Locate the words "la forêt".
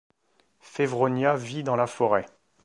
1.75-2.25